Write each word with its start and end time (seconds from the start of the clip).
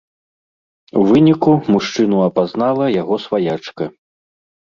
У 1.01 1.03
выніку 1.09 1.51
мужчыну 1.73 2.17
апазнала 2.29 2.89
яго 3.01 3.15
сваячка. 3.27 3.83